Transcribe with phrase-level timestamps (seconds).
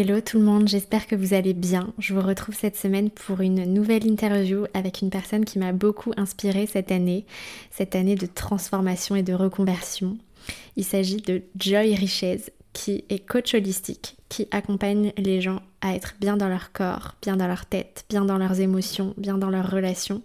[0.00, 1.92] Hello tout le monde, j'espère que vous allez bien.
[1.98, 6.12] Je vous retrouve cette semaine pour une nouvelle interview avec une personne qui m'a beaucoup
[6.16, 7.26] inspirée cette année,
[7.70, 10.16] cette année de transformation et de reconversion.
[10.76, 12.38] Il s'agit de Joy Richez,
[12.72, 17.36] qui est coach holistique, qui accompagne les gens à être bien dans leur corps, bien
[17.36, 20.22] dans leur tête, bien dans leurs émotions, bien dans leurs relations.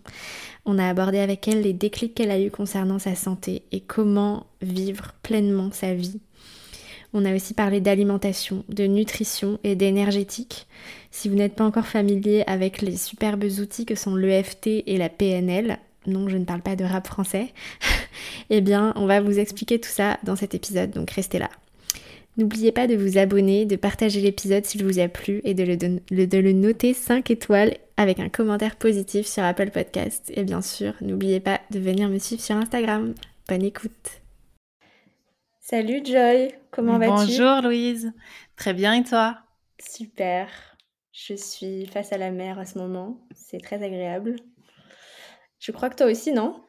[0.63, 4.45] On a abordé avec elle les déclics qu'elle a eus concernant sa santé et comment
[4.61, 6.21] vivre pleinement sa vie.
[7.17, 10.67] On a aussi parlé d'alimentation, de nutrition et d'énergétique.
[11.11, 15.07] Si vous n'êtes pas encore familier avec les superbes outils que sont l'EFT et la
[15.07, 17.53] PNL, non, je ne parle pas de rap français,
[18.49, 21.49] eh bien, on va vous expliquer tout ça dans cet épisode, donc restez là.
[22.35, 25.77] N'oubliez pas de vous abonner, de partager l'épisode s'il vous a plu et de le,
[25.77, 30.33] de le, noter 5 étoiles avec un commentaire positif sur Apple Podcast.
[30.35, 33.13] Et bien sûr, n'oubliez pas de venir me suivre sur Instagram.
[33.47, 34.24] Bonne écoute.
[35.67, 37.11] Salut Joy, comment vas-tu?
[37.11, 38.13] Bonjour Louise,
[38.55, 39.39] très bien et toi?
[39.79, 40.47] Super,
[41.11, 44.35] je suis face à la mer à ce moment, c'est très agréable.
[45.57, 46.61] Je crois que toi aussi, non?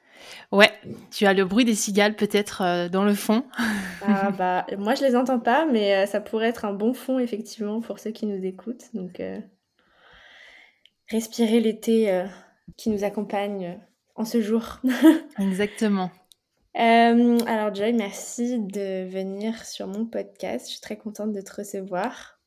[0.50, 0.72] Ouais,
[1.10, 3.44] tu as le bruit des cigales peut-être euh, dans le fond.
[4.00, 7.18] ah bah, moi je les entends pas, mais euh, ça pourrait être un bon fond
[7.18, 8.94] effectivement pour ceux qui nous écoutent.
[8.94, 9.38] Donc, euh,
[11.10, 12.24] respirer l'été
[12.78, 13.78] qui nous accompagne
[14.14, 14.80] en ce jour.
[15.38, 16.10] Exactement.
[16.76, 20.66] Alors Joy, merci de venir sur mon podcast.
[20.66, 22.38] Je suis très contente de te recevoir.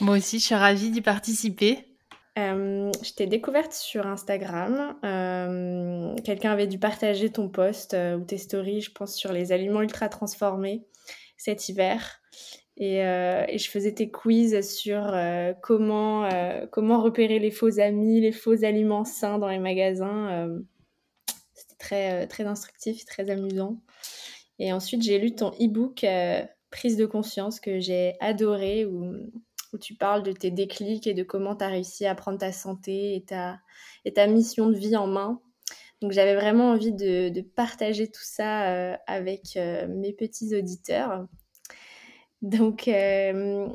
[0.00, 1.78] Moi aussi, je suis ravie d'y participer.
[2.38, 4.96] Euh, je t'ai découverte sur Instagram.
[5.04, 9.52] Euh, quelqu'un avait dû partager ton post euh, ou tes stories, je pense, sur les
[9.52, 10.84] aliments ultra transformés
[11.36, 12.20] cet hiver.
[12.76, 15.14] Et, et je faisais tes quiz sur
[15.60, 16.26] comment,
[16.70, 20.48] comment repérer les faux amis, les faux aliments sains dans les magasins.
[21.80, 23.80] C'était très, instructif, très amusant.
[24.58, 26.04] Et ensuite, j'ai lu ton e-book
[26.70, 31.56] Prise de conscience que j'ai adoré, où tu parles de tes déclics et de comment
[31.56, 35.40] tu as réussi à prendre ta santé et ta, mission de vie en main.
[36.00, 41.26] Donc j'avais vraiment envie de, partager tout ça euh, avec euh, mes petits auditeurs.
[42.40, 43.68] Donc euh,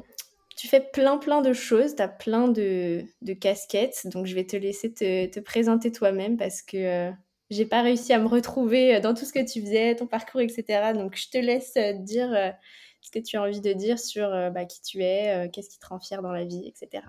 [0.55, 3.03] tu fais plein plein de choses, tu as plein de,
[3.41, 7.11] casquettes, donc je vais te laisser te présenter toi-même parce que
[7.49, 10.93] j'ai pas réussi à me retrouver dans tout ce que tu faisais, ton parcours, etc.
[10.93, 12.53] Donc je te laisse dire
[13.05, 15.69] ce que tu as envie de dire sur euh, bah, qui tu es, euh, qu'est-ce
[15.69, 17.03] qui te rend fier dans la vie, etc.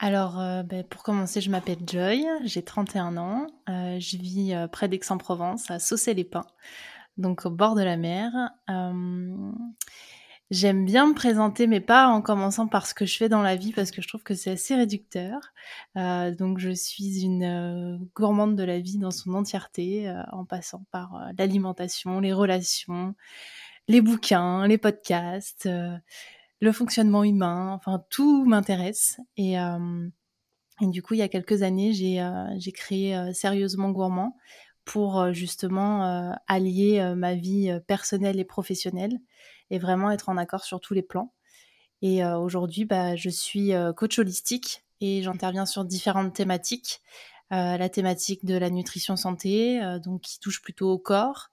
[0.00, 5.70] Alors, euh, bah, pour commencer, je m'appelle Joy, j'ai 31 ans, je vis près d'Aix-en-Provence,
[5.70, 6.46] à Saucé-les-Pins,
[7.16, 8.32] donc au bord de la mer.
[10.54, 13.56] J'aime bien me présenter, mais pas en commençant par ce que je fais dans la
[13.56, 15.40] vie, parce que je trouve que c'est assez réducteur.
[15.96, 22.20] donc, je suis une gourmande de la vie dans son entièreté, en passant par l'alimentation,
[22.20, 23.16] les relations,
[23.88, 25.96] les bouquins, les podcasts, euh,
[26.60, 29.18] le fonctionnement humain, enfin tout m'intéresse.
[29.36, 30.08] Et, euh,
[30.80, 34.36] du coup, il y a quelques années, j'ai euh, créé Sérieusement Gourmand
[34.84, 39.18] pour justement allier ma vie personnelle et professionnelle
[39.70, 41.32] et vraiment être en accord sur tous les plans.
[42.02, 47.00] Et aujourd'hui, bah, je suis coach holistique et j'interviens sur différentes thématiques.
[47.50, 51.50] la thématique de la nutrition santé, donc qui touche plutôt au corps,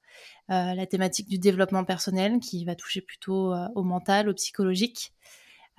[0.49, 5.13] euh, la thématique du développement personnel qui va toucher plutôt euh, au mental, au psychologique,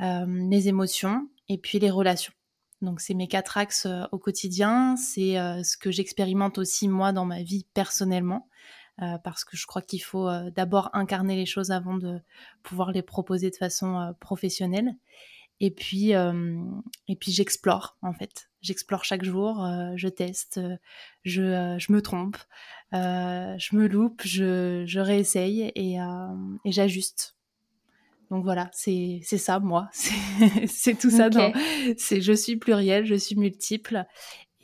[0.00, 2.32] euh, les émotions et puis les relations.
[2.80, 7.40] Donc c'est mes quatre axes au quotidien, c'est ce que j'expérimente aussi moi dans ma
[7.40, 8.48] vie personnellement,
[8.98, 12.20] parce que je crois qu'il faut d'abord incarner les choses avant de
[12.62, 14.94] pouvoir les proposer de façon professionnelle.
[15.60, 18.50] Et puis, et puis j'explore en fait.
[18.60, 19.66] J'explore chaque jour,
[19.96, 20.60] je teste,
[21.24, 22.36] je, je, me trompe,
[22.92, 25.96] je me loupe, je, je réessaye et,
[26.64, 27.36] et j'ajuste.
[28.30, 29.88] donc voilà, c'est ça moi,
[30.68, 31.28] c'est tout ça.
[31.96, 34.06] C'est je suis pluriel, je suis multiple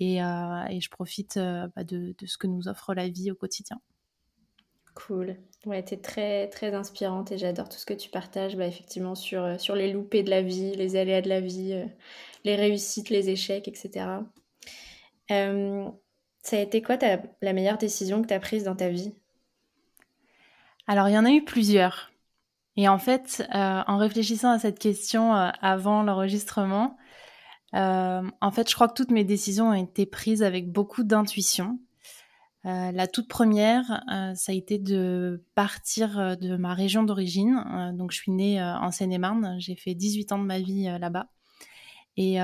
[0.01, 3.31] et, euh, et je profite euh, bah, de, de, ce que nous offre la vie
[3.31, 3.81] au quotidien.
[5.07, 5.37] Cool.
[5.65, 9.15] Ouais, tu es très, très inspirante et j'adore tout ce que tu partages bah, effectivement
[9.15, 11.81] sur, euh, sur les loupés de la vie, les aléas de la vie,
[12.45, 14.25] les réussites, les échecs, etc.
[15.29, 16.97] ça a été quoi
[17.43, 19.15] la meilleure décision que tu as prise dans ta vie?
[20.87, 22.11] Alors, il y en a eu plusieurs.
[22.77, 26.97] Et en fait, en réfléchissant à cette question avant l'enregistrement,
[27.75, 31.79] euh, en fait, je crois que toutes mes décisions ont été prises avec beaucoup d'intuition.
[32.67, 37.93] Euh, la toute première, euh, ça a été de partir de ma région d'origine.
[37.95, 39.57] donc, je suis née en Seine-et-Marne.
[39.59, 41.29] J'ai fait 18 ans de ma vie là-bas.
[42.17, 42.37] Et,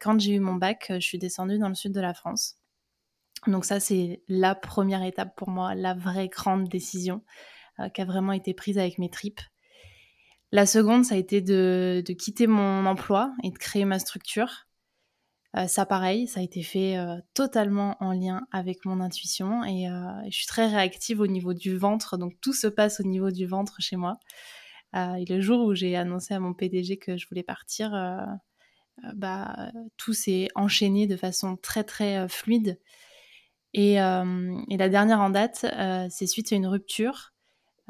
[0.00, 2.56] quand j'ai eu mon bac, je suis descendue dans le sud de la France.
[3.46, 7.22] Donc ça, c'est la première étape pour moi, la vraie grande décision
[7.94, 9.40] qui a vraiment été prise avec mes tripes.
[10.50, 14.66] La seconde, ça a été de, quitter mon emploi et de créer ma structure.
[15.56, 19.88] Euh, ça, pareil, ça a été fait euh, totalement en lien avec mon intuition et,
[19.88, 23.30] euh, je suis très réactive au niveau du ventre, donc tout se passe au niveau
[23.30, 24.18] du ventre chez moi.
[24.94, 27.90] et le jour où j'ai annoncé à mon PDG que je voulais partir,
[29.14, 32.80] bah, tout s'est enchaîné de façon très très fluide.
[33.74, 35.66] Et, et, la dernière en date,
[36.10, 37.32] c'est suite à une rupture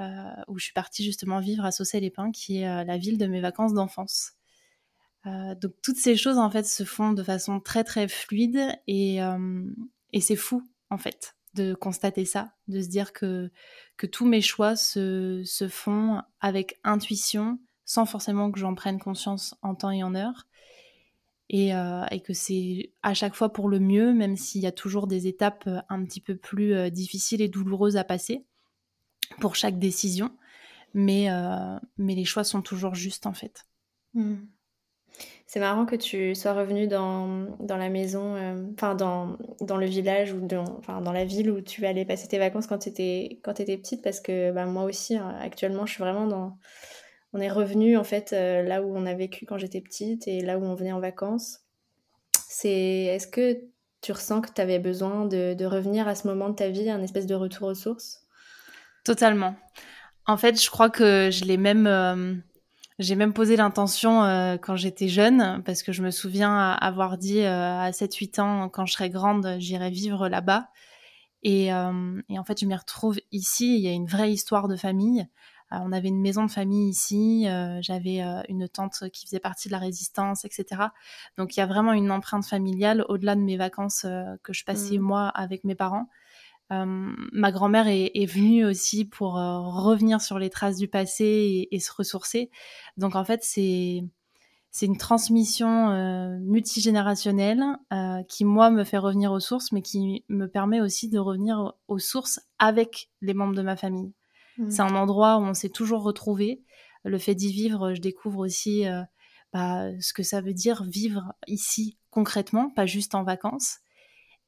[0.00, 3.26] euh, où je suis partie justement vivre à Saucé-les-Pins, qui est euh, la ville de
[3.26, 4.37] mes vacances d'enfance.
[5.28, 9.18] Euh, donc toutes ces choses en fait se font de façon très très fluide et,
[10.12, 13.50] et c'est fou en fait de constater ça, de se dire que,
[13.96, 19.56] que tous mes choix se, se font avec intuition, sans forcément que j'en prenne conscience
[19.62, 20.46] en temps et en heure.
[21.50, 25.06] Et, et que c'est à chaque fois pour le mieux, même s'il y a toujours
[25.06, 28.44] des étapes un petit peu plus difficiles et douloureuses à passer
[29.40, 30.30] pour chaque décision,
[30.94, 33.66] mais, euh, mais les choix sont toujours justes en fait.
[34.14, 34.36] Hmm.
[35.46, 39.86] C'est marrant que tu sois revenue dans, dans la maison, euh, enfin dans, dans le
[39.86, 43.40] village ou dans, dans la ville où tu allais passer tes vacances quand tu étais,
[43.58, 46.58] étais petite, parce que bah, moi aussi, hein, actuellement, je suis vraiment dans...
[47.32, 50.40] On est revenu en fait euh, là où on a vécu quand j'étais petite et
[50.40, 51.60] là où on venait en vacances.
[52.48, 53.58] C'est, est-ce que
[54.00, 56.88] tu ressens que tu avais besoin de, de revenir à ce moment de ta vie,
[56.88, 58.26] un espèce de retour aux sources?
[59.04, 59.56] Totalement.
[60.26, 62.34] En fait, je crois que je l'ai même, euh,
[62.98, 67.40] j'ai même posé l'intention euh, quand j'étais jeune, parce que je me souviens avoir dit
[67.40, 70.68] euh, à 7-8 ans, quand je serai grande, j'irai vivre là-bas.
[71.44, 73.76] Et, et, en fait, je m'y retrouve ici.
[73.76, 75.24] Il y a une vraie histoire de famille.
[75.70, 77.46] on avait une maison de famille ici.
[77.80, 78.18] J'avais
[78.48, 80.82] une tante qui faisait partie de la résistance, etc.
[81.36, 84.04] Donc, il y a vraiment une empreinte familiale au-delà de mes vacances
[84.42, 85.02] que je passais mmh.
[85.02, 86.08] moi avec mes parents.
[86.70, 86.84] Euh,
[87.32, 91.92] ma grand-mère est, venue aussi pour euh, revenir sur les traces du passé et, se
[91.92, 92.50] ressourcer.
[92.96, 94.04] Donc en fait, c'est
[94.70, 97.64] c'est une transmission euh, multigénérationnelle
[98.28, 101.98] qui moi me fait revenir aux sources, mais qui me permet aussi de revenir aux
[101.98, 104.12] sources avec les membres de ma famille.
[104.58, 104.70] Mmh.
[104.70, 106.62] C'est un endroit où on s'est toujours retrouvé.
[107.04, 108.84] Le fait d'y vivre, je découvre aussi
[109.54, 113.78] bah, ce que ça veut dire vivre ici concrètement, pas juste en vacances.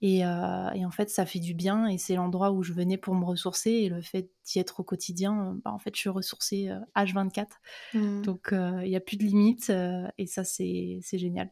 [0.03, 3.15] Euh, et, en fait, ça fait du bien et c'est l'endroit où je venais pour
[3.15, 3.71] me ressourcer.
[3.71, 7.47] Et le fait d'y être au quotidien, bah, en fait, je suis ressourcée H24.
[7.95, 8.23] Euh, mmh.
[8.23, 9.73] Donc, il n'y a plus de limites
[10.19, 11.51] et ça, c'est génial.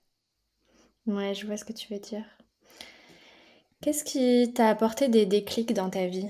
[1.07, 2.25] Ouais, je vois ce que tu veux dire.
[3.81, 6.28] Qu'est-ce qui t'a apporté des déclics dans ta vie?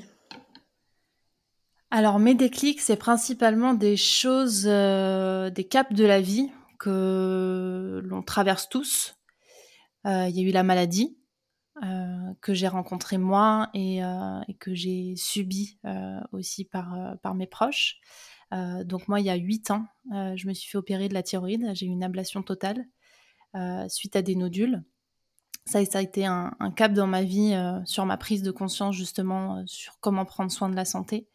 [1.91, 8.23] Alors, mes déclics, c'est principalement des choses, euh, des caps de la vie que l'on
[8.23, 9.15] traverse tous.
[10.05, 11.18] Il y a eu la maladie,
[11.85, 18.01] euh, que j'ai rencontré moi et, euh, que j'ai subi euh, aussi par, mes proches.
[18.51, 21.71] donc moi, il y a 8 ans, je me suis fait opérer de la thyroïde.
[21.75, 22.85] J'ai eu une ablation totale
[23.89, 24.83] suite à des nodules.
[25.67, 27.55] Ça, a été un, cap dans ma vie
[27.85, 31.29] sur ma prise de conscience justement sur comment prendre soin de la santé.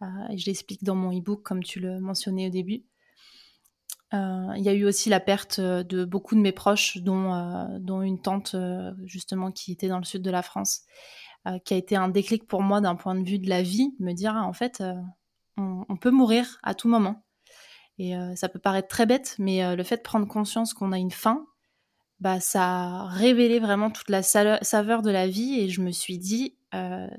[0.00, 2.84] je l'explique dans mon e-book comme tu le mentionnais au début.
[4.14, 7.34] Euh, il y a eu aussi la perte euh, de beaucoup de mes proches, dont,
[7.34, 8.54] euh, une tante
[9.04, 10.82] justement qui était dans le sud de la France,
[11.64, 14.12] qui a été un déclic pour moi d'un point de vue de la vie, me
[14.12, 14.82] dire ah, en fait
[15.58, 17.22] on, peut mourir à tout moment.
[17.98, 21.10] Et ça peut paraître très bête, mais le fait de prendre conscience qu'on a une
[21.10, 21.46] fin,
[22.18, 26.18] bah, ça a révélé vraiment toute la saveur de la vie et je me suis
[26.18, 26.56] dit,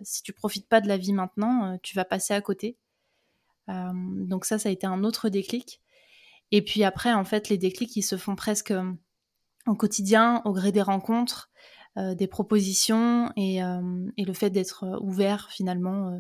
[0.02, 2.78] si tu profites pas de la vie maintenant, tu vas passer à côté.
[3.68, 5.82] donc ça, ça a été un autre déclic.
[6.52, 8.92] Et puis après, en fait, les déclics, ils se font presque euh,
[9.68, 11.50] au quotidien, au gré des rencontres,
[11.98, 16.20] euh, des propositions et, euh, et le fait d'être ouvert finalement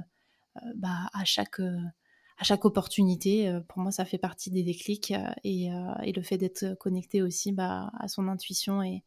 [0.75, 3.59] bah, à, chaque, à chaque opportunité.
[3.67, 5.13] Pour moi, ça fait partie des déclics
[5.43, 9.03] et, le fait d'être connecté aussi bah, à son intuition et,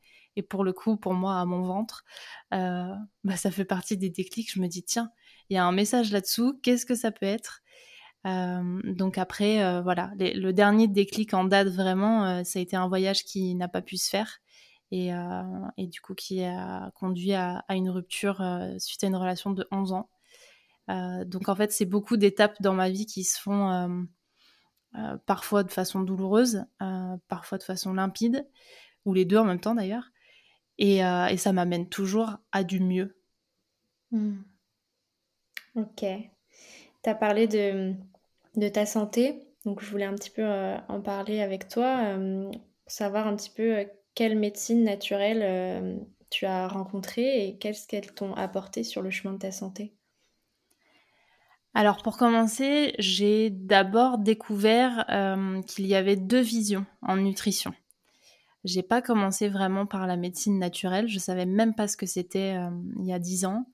[0.48, 2.04] pour le coup, pour moi, à mon ventre,
[2.50, 4.52] bah, ça fait partie des déclics.
[4.52, 5.10] Je me dis, tiens,
[5.48, 7.62] il y a un message là-dessous, qu'est-ce que ça peut être?
[8.24, 13.54] Donc après, voilà, le dernier déclic en date vraiment, ça a été un voyage qui
[13.54, 14.40] n'a pas pu se faire
[14.90, 15.12] et,
[15.78, 18.42] du coup qui a conduit à, une rupture
[18.78, 20.08] suite à une relation de 11 ans.
[20.90, 24.02] Euh, donc en fait, c'est beaucoup d'étapes dans ma vie qui se font euh,
[24.96, 26.64] euh, parfois de façon douloureuse,
[27.28, 28.46] parfois de façon limpide,
[29.04, 30.10] ou les deux en même temps d'ailleurs.
[30.78, 31.00] Et,
[31.36, 33.20] ça m'amène toujours à du mieux.
[34.10, 34.42] Hmm.
[35.74, 36.04] Ok.
[37.02, 37.94] Tu as parlé de,
[38.68, 40.44] ta santé, donc je voulais un petit peu
[40.88, 42.18] en parler avec toi,
[42.86, 48.84] savoir un petit peu quelle médecine naturelle tu as rencontrée et qu'est-ce qu'elles t'ont apporté
[48.84, 49.94] sur le chemin de ta santé?
[51.74, 57.72] Alors pour commencer, j'ai d'abord découvert euh, qu'il y avait deux visions en nutrition.
[58.64, 62.56] J'ai pas commencé vraiment par la médecine naturelle, je savais même pas ce que c'était
[62.56, 63.66] euh, il y a dix ans.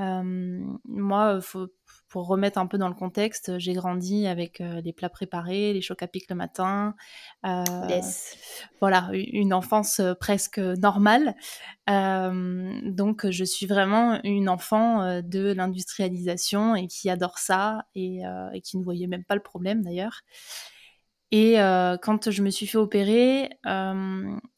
[0.00, 1.68] Euh, moi, faut,
[2.08, 5.82] pour remettre un peu dans le contexte, j'ai grandi avec euh, les plats préparés, les
[5.82, 6.94] chocs à pic le matin.
[7.44, 7.64] Euh,
[8.80, 11.34] voilà, une enfance euh, presque normale.
[11.86, 18.20] donc, je suis vraiment une enfant de l'industrialisation et qui adore ça et,
[18.52, 20.20] et, qui ne voyait même pas le problème d'ailleurs.
[21.30, 21.54] Et
[22.02, 23.48] quand je me suis fait opérer,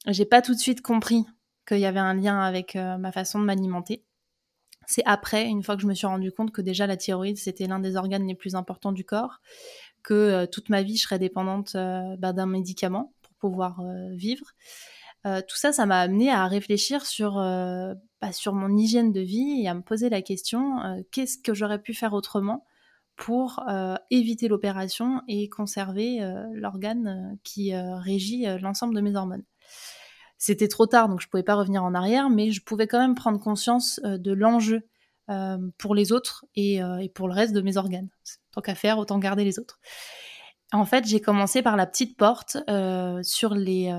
[0.07, 1.25] j'ai pas tout de suite compris
[1.69, 4.05] qu'il y avait un lien avec ma façon de m'alimenter.
[4.91, 7.69] C'est après, une fois que je me suis rendu compte que déjà la thyroïde, c'était
[7.69, 9.41] l'un des organes les plus importants du corps,
[10.03, 14.09] que euh, toute ma vie, je serais dépendante euh, bah, d'un médicament pour pouvoir euh,
[14.17, 14.47] vivre.
[15.25, 19.69] tout ça, ça m'a amené à réfléchir sur, bah, sur mon hygiène de vie et
[19.69, 22.65] à me poser la question, qu'est-ce que j'aurais pu faire autrement
[23.17, 23.63] pour
[24.11, 26.21] éviter l'opération et conserver
[26.55, 29.45] l'organe qui régit l'ensemble de mes hormones.
[30.41, 33.15] C'était trop tard, donc je pouvais pas revenir en arrière, mais je pouvais quand même
[33.15, 34.89] prendre conscience euh, de l'enjeu
[35.29, 38.09] euh, pour les autres euh, et, pour le reste de mes organes.
[38.53, 39.81] Tant qu'à faire, autant garder les autres.
[40.73, 42.57] En fait, j'ai commencé par la petite porte
[43.23, 43.93] sur les,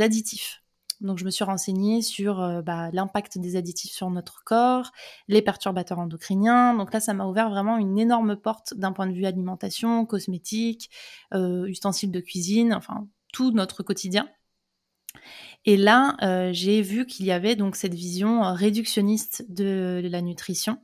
[0.00, 0.62] additifs.
[1.02, 4.90] Donc, je me suis renseignée sur bah, l'impact des additifs sur notre corps,
[5.28, 6.74] les perturbateurs endocriniens.
[6.74, 10.88] Donc là, ça m'a ouvert vraiment une énorme porte d'un point de vue alimentation, cosmétique,
[11.34, 14.28] ustensiles de cuisine, enfin tout notre quotidien.
[15.64, 20.20] Et là, euh, j'ai vu qu'il y avait donc cette vision euh, réductionniste de, la
[20.20, 20.78] nutrition,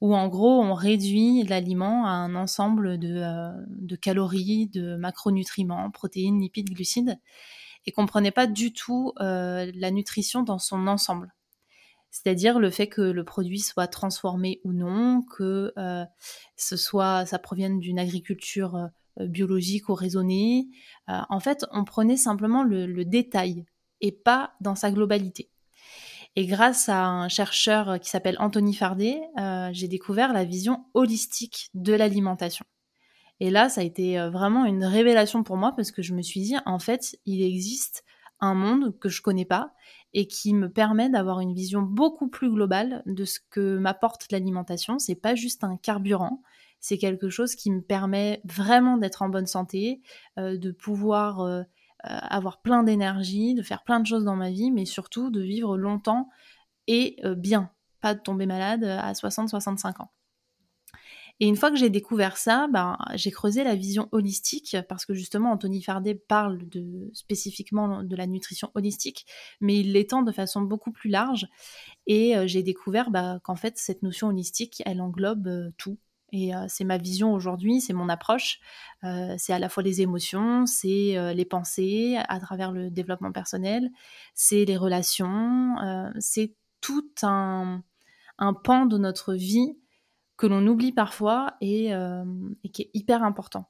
[0.00, 6.40] où en gros, on réduit l'aliment à un ensemble de, euh, calories, de macronutriments, protéines,
[6.40, 7.18] lipides, glucides,
[7.84, 11.34] et qu'on ne prenait pas du tout la nutrition dans son ensemble.
[12.12, 15.72] C'est-à-dire le fait que le produit soit transformé ou non, que
[16.56, 18.88] ce soit, ça provienne d'une agriculture
[19.20, 20.68] biologique ou raisonnée.
[21.06, 23.64] en fait, on prenait simplement le détail
[24.00, 25.50] et pas dans sa globalité.
[26.34, 31.68] Et grâce à un chercheur qui s'appelle Anthony Fardet, euh, j'ai découvert la vision holistique
[31.74, 32.64] de l'alimentation.
[33.40, 36.22] Et là, ça a été euh, vraiment une révélation pour moi parce que je me
[36.22, 38.04] suis dit, en fait, il existe
[38.40, 39.74] un monde que je connais pas
[40.14, 44.98] et qui me permet d'avoir une vision beaucoup plus globale de ce que m'apporte l'alimentation.
[44.98, 46.42] C'est pas juste un carburant,
[46.82, 50.02] c'est quelque chose qui me permet vraiment d'être en bonne santé,
[50.38, 51.62] euh, de pouvoir euh,
[52.02, 55.78] avoir plein d'énergie, de faire plein de choses dans ma vie, mais surtout de vivre
[55.78, 56.28] longtemps
[56.88, 57.70] et euh, bien,
[58.00, 60.10] pas de tomber malade à 60-65 ans.
[61.38, 65.14] Et une fois que j'ai découvert ça, ben, j'ai creusé la vision holistique parce que
[65.14, 69.24] justement Anthony Fardet parle de, spécifiquement de la nutrition holistique,
[69.60, 71.46] mais il l'étend de façon beaucoup plus large.
[72.06, 75.98] Et j'ai découvert bah, qu'en fait cette notion holistique, elle englobe tout,
[76.32, 78.58] et euh, c'est ma vision aujourd'hui, c'est mon approche.
[79.04, 83.32] Euh, c'est à la fois les émotions, c'est euh, les pensées à travers le développement
[83.32, 83.90] personnel,
[84.34, 85.76] c'est les relations,
[86.18, 87.82] c'est tout un,
[88.64, 89.76] pan de notre vie
[90.36, 93.68] que l'on oublie parfois et, et, qui est hyper important.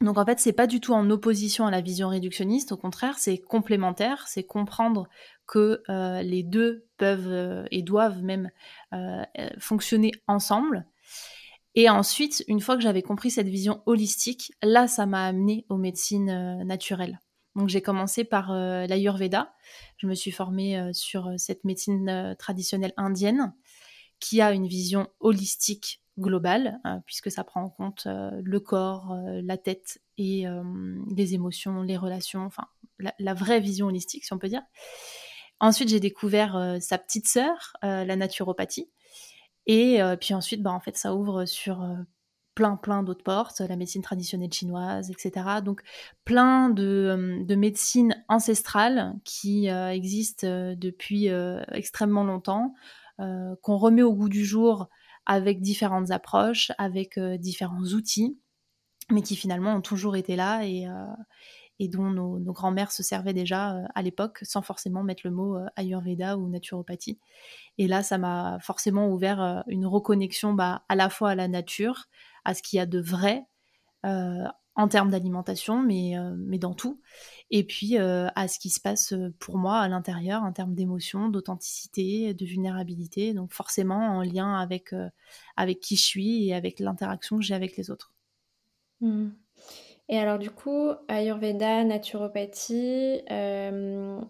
[0.00, 3.18] Donc en fait, c'est pas du tout en opposition à la vision réductionniste, au contraire,
[3.18, 5.08] c'est complémentaire, c'est comprendre
[5.46, 5.82] que
[6.22, 8.50] les deux peuvent et doivent même
[9.58, 10.86] fonctionner ensemble
[11.74, 15.76] et ensuite, une fois que j'avais compris cette vision holistique, là, ça m'a amené aux
[15.76, 17.20] médecines euh, naturelles.
[17.56, 19.52] Donc j'ai commencé par euh, l'Ayurveda.
[19.96, 23.54] Je me suis formée euh, sur cette médecine traditionnelle indienne
[24.20, 30.00] qui a une vision holistique globale, puisque ça prend en compte le corps, la tête
[30.16, 30.46] et
[31.14, 32.68] les émotions, les relations, enfin
[33.00, 34.62] la, vraie vision holistique, si on peut dire.
[35.58, 38.88] Ensuite, j'ai découvert sa petite sœur, la naturopathie,
[39.66, 41.94] et euh, puis ensuite, bah, en fait, ça ouvre sur euh,
[42.54, 45.60] plein, plein d'autres portes, la médecine traditionnelle chinoise, etc.
[45.64, 45.82] Donc,
[46.24, 51.28] plein de, de médecines ancestrales qui existent depuis
[51.72, 52.74] extrêmement longtemps,
[53.18, 54.88] qu'on remet au goût du jour
[55.26, 58.38] avec différentes approches, avec différents outils,
[59.10, 60.86] mais qui finalement ont toujours été là et,
[61.84, 65.58] et dont nos, grands-mères se servaient déjà euh, à l'époque sans forcément mettre le mot
[65.58, 67.18] euh, Ayurveda ou naturopathie.
[67.76, 71.46] Et là, ça m'a forcément ouvert euh, une reconnexion bah, à la fois à la
[71.46, 72.06] nature,
[72.46, 73.46] à ce qu'il y a de vrai
[74.76, 76.14] en termes d'alimentation, mais,
[76.58, 77.00] dans tout,
[77.50, 82.34] et puis à ce qui se passe pour moi à l'intérieur en termes d'émotion, d'authenticité,
[82.34, 84.94] de vulnérabilité, donc forcément en lien avec,
[85.56, 88.12] avec qui je suis et avec l'interaction que j'ai avec les autres.
[89.00, 89.30] Mmh.
[90.08, 94.20] Et alors du coup, Ayurveda, naturopathie, euh,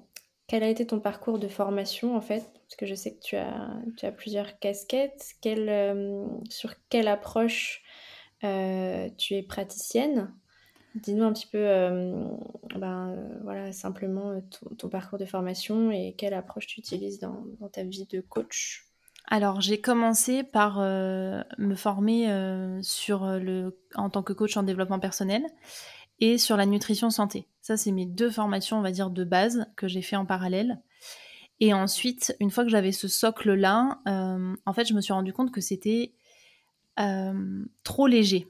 [0.46, 2.50] quel a été ton parcours de formation en fait?
[2.52, 5.34] Parce que je sais que tu as, tu as plusieurs casquettes.
[5.46, 7.82] Euh, sur quelle approche
[8.44, 10.32] euh, tu es praticienne?
[10.94, 11.58] Dis-nous un petit peu,
[12.76, 14.40] ben, voilà, simplement
[14.78, 18.93] ton, parcours de formation et quelle approche tu utilises dans, dans ta vie de coach.
[19.26, 24.62] Alors, j'ai commencé par euh, me former euh, sur le, en tant que coach en
[24.62, 25.44] développement personnel
[26.20, 27.48] et sur la nutrition santé.
[27.60, 30.80] Ça, c'est mes deux formations, on va dire, de base que j'ai fait en parallèle.
[31.60, 35.32] Et ensuite, une fois que j'avais ce socle-là, euh, en fait, je me suis rendu
[35.32, 36.12] compte que c'était
[37.82, 38.46] trop léger.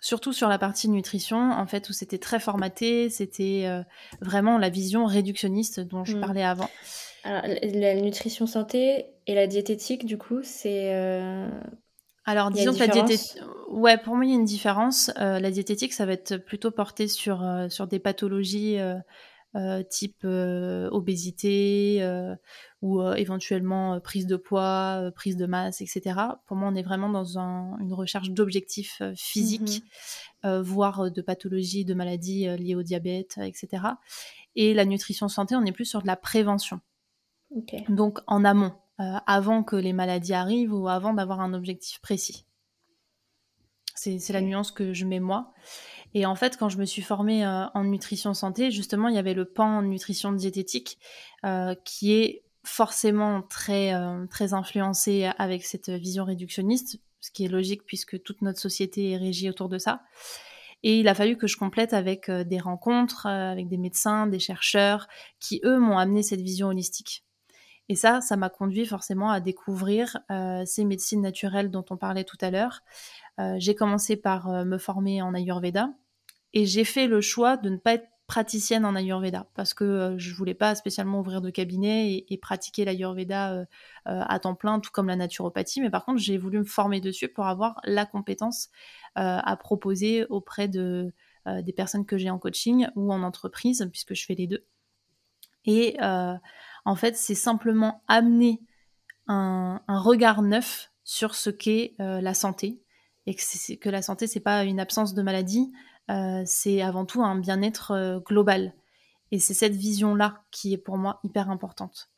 [0.00, 3.68] Surtout sur la partie nutrition, en fait, où c'était très formaté, c'était
[4.20, 6.20] vraiment la vision réductionniste dont je mmh.
[6.20, 6.70] parlais avant.
[7.24, 10.94] Alors, la nutrition santé et la diététique, du coup, c'est.
[10.94, 11.50] Euh,
[12.24, 13.38] Alors, disons que la diététique.
[13.68, 15.10] Ouais, pour moi, il y a une différence.
[15.20, 18.78] Euh, la diététique, ça va être plutôt porté sur, euh, sur des pathologies
[19.90, 22.00] type obésité
[22.80, 26.14] ou éventuellement prise de poids, prise de masse, etc.
[26.46, 29.82] Pour moi, on est vraiment dans une recherche d'objectifs physiques,
[30.44, 33.82] mmh voire de pathologies, de maladies liées au diabète, etc.
[34.54, 36.80] Et la nutrition santé, on est plus sur de la prévention.
[37.88, 42.44] Donc en amont, avant que les maladies arrivent ou avant d'avoir un objectif précis.
[43.94, 45.52] C'est la nuance que je mets moi.
[46.14, 49.18] Et en fait, quand je me suis formée euh, en nutrition santé, justement, il y
[49.18, 50.98] avait le pan nutrition diététique
[51.44, 53.94] euh, qui est forcément très,
[54.28, 59.16] très influencé avec cette vision réductionniste, ce qui est logique puisque toute notre société est
[59.16, 60.02] régie autour de ça.
[60.82, 65.08] Et il a fallu que je complète avec des rencontres, avec des médecins, des chercheurs,
[65.40, 67.24] qui, eux, m'ont amené cette vision holistique.
[67.88, 72.24] Et ça, ça m'a conduit forcément à découvrir euh, ces médecines naturelles dont on parlait
[72.24, 72.82] tout à l'heure.
[73.40, 75.90] Euh, j'ai commencé par euh, me former en Ayurveda
[76.52, 80.34] et j'ai fait le choix de ne pas être praticienne en Ayurveda parce que je
[80.34, 83.64] voulais pas spécialement ouvrir de cabinet et, pratiquer l'Ayurveda
[84.04, 85.80] à temps plein, tout comme la naturopathie.
[85.80, 88.68] Mais par contre, j'ai voulu me former dessus pour avoir la compétence
[89.14, 91.10] à proposer auprès de,
[91.46, 94.66] des personnes que j'ai en coaching ou en entreprise, puisque je fais les deux.
[95.64, 95.96] Et
[96.88, 98.62] en fait, c'est simplement amener
[99.26, 102.80] un, regard neuf sur ce qu'est euh, la santé
[103.26, 105.70] et que, la santé c'est pas une absence de maladie,
[106.10, 108.72] euh, c'est avant tout un bien-être euh, global.
[109.32, 112.08] Et c'est cette vision-là qui est pour moi hyper importante.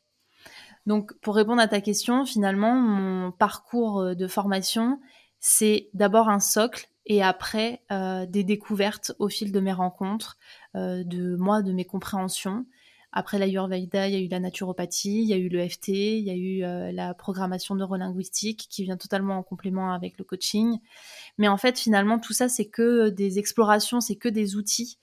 [0.85, 5.01] Donc, pour répondre à ta question, finalement, mon parcours de formation,
[5.41, 7.83] c'est d'abord un socle et après
[8.29, 10.37] des découvertes au fil de mes rencontres,
[10.73, 12.65] de moi, de mes compréhensions.
[13.13, 16.23] Après l'Ayurveda, il y a eu la naturopathie, il y a eu le FT, il
[16.23, 20.79] y a eu euh, la programmation neurolinguistique qui vient totalement en complément avec le coaching.
[21.37, 24.97] Mais en fait, finalement, tout ça, c'est que des explorations, c'est que des outils.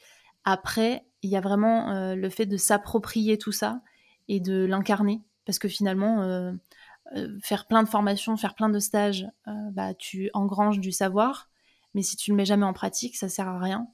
[0.44, 3.82] Après, il y a vraiment euh, le fait de s'approprier tout ça
[4.28, 5.22] et de l'incarner.
[5.44, 6.52] Parce que finalement, euh,
[7.42, 11.48] faire plein de formations, faire plein de stages, bah, tu engranges du savoir.
[11.94, 13.88] Mais si tu ne le mets jamais en pratique, ça sert à rien.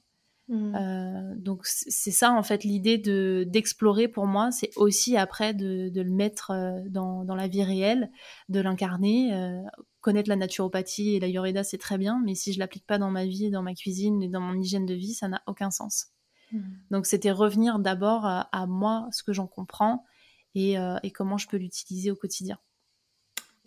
[0.47, 0.75] Mmh.
[0.75, 5.89] Euh, donc c'est ça en fait l'idée de d'explorer pour moi, c'est aussi après de,
[5.89, 8.11] de, le mettre euh, dans, dans, la vie réelle,
[8.49, 9.33] de l'incarner.
[9.33, 9.61] Euh,
[10.01, 13.09] connaître la naturopathie et la l'ayurveda c'est très bien, mais si je l'applique pas dans
[13.09, 16.09] ma vie, dans ma cuisine et dans mon hygiène de vie, ça n'a aucun sens.
[16.51, 16.59] Mmh.
[16.91, 20.05] Donc c'était revenir d'abord à, moi, ce que j'en comprends
[20.53, 22.59] et, et, comment je peux l'utiliser au quotidien.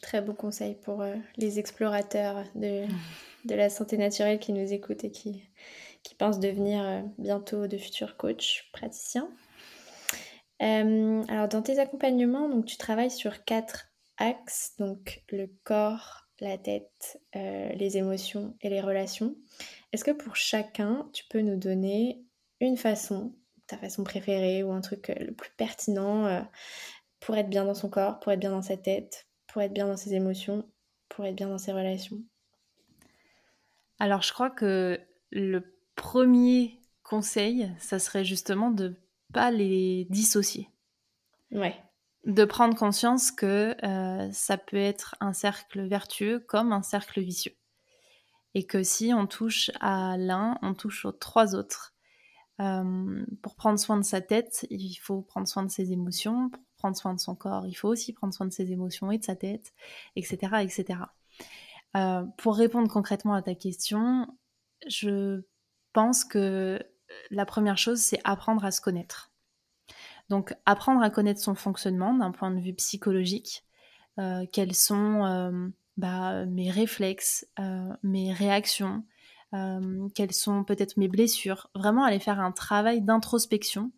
[0.00, 1.04] Très beau conseil pour
[1.36, 3.46] les explorateurs de, mmh.
[3.46, 5.42] de la santé naturelle qui nous écoutent et qui
[6.02, 9.30] qui pensent devenir euh, bientôt de futurs coachs, praticiens.
[10.60, 16.58] Euh, alors dans tes accompagnements, donc tu travailles sur quatre axes, donc le corps, la
[16.58, 19.36] tête, euh, les émotions et les relations.
[19.92, 22.24] Est-ce que pour chacun, tu peux nous donner
[22.60, 23.34] une façon,
[23.66, 26.44] ta façon préférée ou un truc le plus pertinent
[27.20, 29.86] pour être bien dans son corps, pour être bien dans sa tête, pour être bien
[29.86, 30.68] dans ses émotions,
[31.08, 32.22] pour être bien dans ses relations?
[34.00, 38.94] Alors je crois que le premier conseil, ça serait justement de
[39.34, 40.70] pas les dissocier.
[41.50, 41.76] Ouais.
[42.24, 47.54] De prendre conscience que euh, ça peut être un cercle vertueux comme un cercle vicieux.
[48.54, 51.94] Et que si on touche à l'un, on touche aux trois autres.
[52.60, 56.48] Euh, pour prendre soin de sa tête, il faut prendre soin de ses émotions.
[56.48, 59.18] Pour prendre soin de son corps, il faut aussi prendre soin de ses émotions et
[59.18, 59.74] de sa tête,
[60.16, 60.38] etc.
[60.62, 61.00] etc.
[61.96, 64.26] Euh, pour répondre concrètement à ta question,
[64.86, 65.42] je
[65.92, 66.80] pense que
[67.30, 69.30] la première chose, c'est apprendre à se connaître.
[70.28, 73.64] Donc, apprendre à connaître son fonctionnement d'un point de vue psychologique,
[74.18, 77.46] euh, quels sont bah, mes réflexes,
[78.02, 79.04] mes réactions,
[79.54, 83.92] euh, quelles sont peut-être mes blessures, vraiment aller faire un travail d'introspection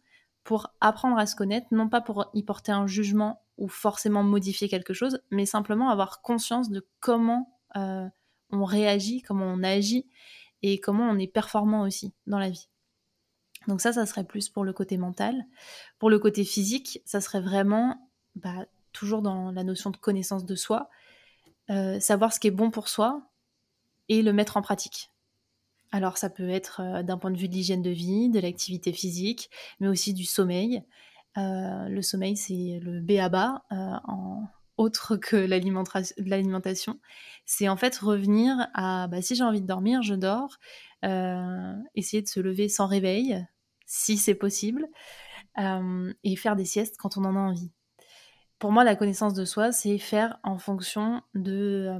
[0.44, 4.68] pour apprendre à se connaître, non pas pour y porter un jugement ou forcément modifier
[4.68, 8.08] quelque chose, mais simplement avoir conscience de comment euh,
[8.50, 10.08] on réagit, comment on agit
[10.62, 12.68] et comment on est performant aussi dans la vie.
[13.66, 15.44] Donc ça, ça serait plus pour le côté mental.
[15.98, 20.54] Pour le côté physique, ça serait vraiment, bah, toujours dans la notion de connaissance de
[20.54, 20.88] soi,
[21.70, 23.22] euh, savoir ce qui est bon pour soi
[24.08, 25.10] et le mettre en pratique.
[25.92, 28.92] Alors ça peut être euh, d'un point de vue de l'hygiène de vie, de l'activité
[28.92, 30.82] physique, mais aussi du sommeil.
[31.36, 33.62] Euh, le sommeil, c'est le B à bas,
[34.80, 36.98] autre que l'alimentation.
[37.44, 40.58] C'est en fait revenir à, bah, si j'ai envie de dormir, je dors.
[41.04, 43.46] Euh, essayer de se lever sans réveil,
[43.86, 44.86] si c'est possible,
[45.58, 47.70] et faire des siestes quand on en a envie.
[48.58, 51.98] Pour moi, la connaissance de soi, c'est faire en fonction de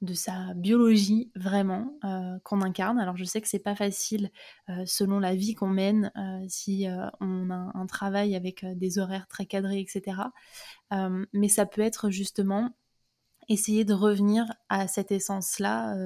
[0.00, 2.98] de sa biologie vraiment euh, qu'on incarne.
[2.98, 4.30] Alors je sais que c'est pas facile
[4.68, 6.86] euh, selon la vie qu'on mène, euh, si
[7.20, 10.22] on a un travail avec des horaires très cadrés, etc.
[11.32, 12.70] mais ça peut être justement
[13.48, 15.96] essayer de revenir à cette essence-là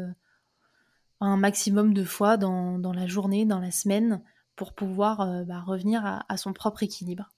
[1.20, 4.22] un maximum de fois dans, la journée, dans la semaine,
[4.57, 7.31] pour pouvoir bah, revenir à, à son propre équilibre.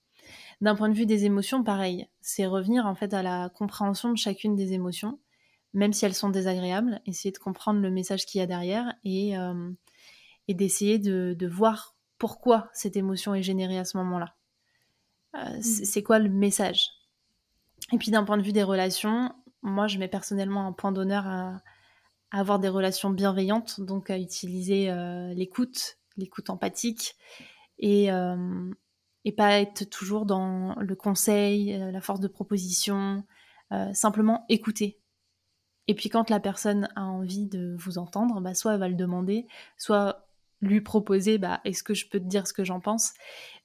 [0.60, 4.16] D'un point de vue des émotions, pareil, c'est revenir en fait à la compréhension de
[4.16, 5.18] chacune des émotions
[5.74, 9.36] même si elles sont désagréables, essayer de comprendre le message qu'il y a derrière et,
[9.36, 9.70] euh,
[10.48, 14.36] et d'essayer de, de, voir pourquoi cette émotion est générée à ce moment-là.
[15.36, 15.62] Euh, mm.
[15.62, 16.90] C'est quoi le message?
[17.92, 21.26] Et puis d'un point de vue des relations, moi je mets personnellement un point d'honneur
[21.26, 21.60] à,
[22.30, 27.14] avoir des relations bienveillantes, donc à utiliser euh, l'écoute, l'écoute empathique
[27.78, 28.08] et,
[29.24, 33.24] et pas être toujours dans le conseil, la force de proposition,
[33.92, 35.00] simplement écouter
[35.86, 38.94] et puis quand la personne a envie de vous entendre, bah, soit elle va le
[38.94, 40.26] demander, soit
[40.60, 43.12] lui proposer bah, est-ce que je peux te dire ce que j'en pense?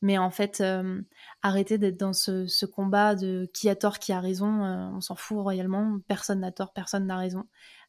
[0.01, 1.01] Mais en fait euh,
[1.41, 5.37] arrêter d'être dans ce, combat de qui a tort qui a raison on s'en fout
[5.39, 7.45] royalement personne n'a tort personne n'a raison.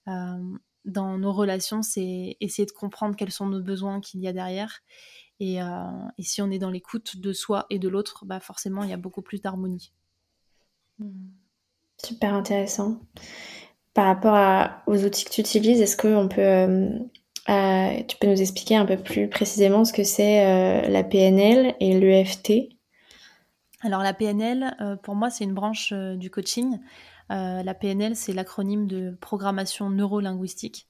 [0.06, 4.80] Dans nos relations c'est essayer de comprendre quels sont nos besoins qu'il y a derrière.
[5.40, 5.58] Et,
[6.20, 8.98] si on est dans l'écoute de soi et de l'autre bah forcément il y a
[8.98, 9.92] beaucoup plus d'harmonie.
[12.02, 13.00] Super intéressant
[14.00, 16.88] par rapport aux outils que tu utilises, est-ce que peut, euh,
[17.50, 21.74] euh, tu peux nous expliquer un peu plus précisément ce que c'est euh, la PNL
[21.80, 22.70] et l'EFT
[23.82, 26.78] Alors la PNL, pour moi, c'est une branche du coaching.
[27.28, 30.86] la PNL, c'est l'acronyme de programmation neurolinguistique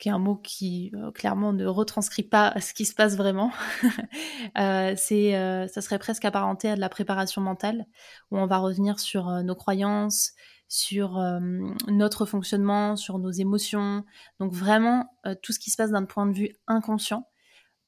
[0.00, 3.52] qui est un mot qui clairement ne retranscrit pas ce qui se passe vraiment.
[4.56, 7.86] c'est, ça serait presque apparenté à de la préparation mentale,
[8.32, 10.32] où on va revenir sur nos croyances,
[10.72, 11.38] sur euh,
[11.88, 14.06] notre fonctionnement, sur nos émotions.
[14.40, 17.28] Donc vraiment euh, tout ce qui se passe d'un point de vue inconscient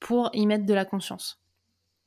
[0.00, 1.40] pour y mettre de la conscience.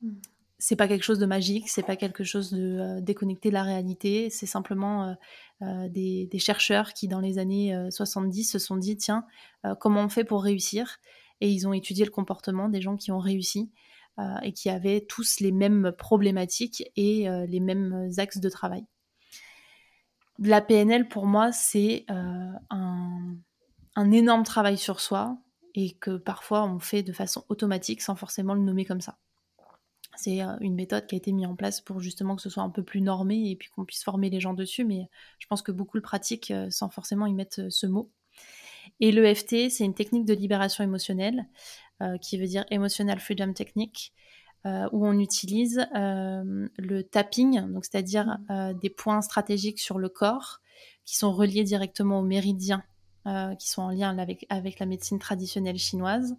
[0.02, 0.20] Hmm.
[0.60, 3.64] C'est pas quelque chose de magique, c'est pas quelque chose de euh, déconnecté de la
[3.64, 5.16] réalité, c'est simplement
[5.60, 9.24] des, chercheurs qui dans les années 70 se sont dit tiens,
[9.80, 10.98] comment on fait pour réussir?
[11.40, 13.72] Et ils ont étudié le comportement des gens qui ont réussi
[14.42, 18.84] et qui avaient tous les mêmes problématiques et les mêmes axes de travail
[20.38, 25.36] la PNL, pour moi, c'est euh, un, énorme travail sur soi
[25.74, 29.18] et que parfois on fait de façon automatique sans forcément le nommer comme ça.
[30.16, 32.62] C'est euh, une méthode qui a été mise en place pour justement que ce soit
[32.62, 35.08] un peu plus normé et puis qu'on puisse former les gens dessus, mais
[35.40, 38.10] je pense que beaucoup le pratiquent euh, sans forcément y mettre ce mot.
[39.00, 41.46] Et l'EFT, c'est une technique de libération émotionnelle,
[42.22, 44.14] qui veut dire Emotional Freedom Technique,
[44.66, 50.08] euh, où on utilise euh, le tapping, donc c'est-à-dire euh, des points stratégiques sur le
[50.08, 50.60] corps
[51.04, 52.82] qui sont reliés directement aux méridiens
[53.58, 56.34] qui sont en lien avec, avec la médecine traditionnelle chinoise,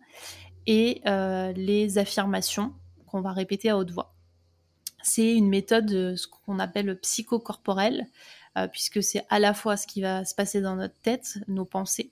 [0.66, 2.74] et les affirmations
[3.06, 4.16] qu'on va répéter à haute voix.
[5.04, 8.08] C'est une méthode, ce qu'on appelle psychocorporelle,
[8.72, 12.12] puisque c'est à la fois ce qui va se passer dans notre tête, nos pensées,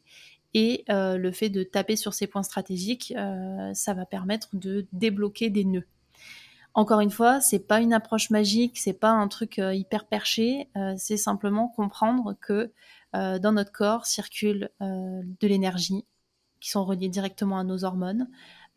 [0.53, 3.15] Et le fait de taper sur ces points stratégiques,
[3.73, 5.87] ça va permettre de débloquer des nœuds.
[6.73, 11.17] Encore une fois, c'est pas une approche magique, c'est pas un truc hyper perché, c'est
[11.17, 12.71] simplement comprendre que
[13.13, 16.05] dans notre corps circule de l'énergie
[16.59, 18.27] qui sont reliées directement à nos hormones,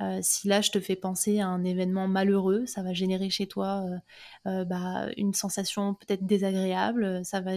[0.00, 3.46] euh, si là, je te fais penser à un événement malheureux, ça va générer chez
[3.46, 3.98] toi euh,
[4.50, 7.52] euh, bah, une sensation peut-être désagréable, ça va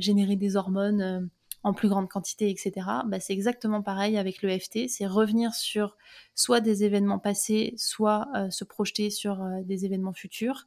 [0.00, 1.30] générer des hormones
[1.62, 2.72] en plus grande quantité, etc.
[3.06, 5.96] Bah, c'est exactement pareil avec le FT, c'est revenir sur
[6.34, 10.66] soit des événements passés, soit se projeter sur des événements futurs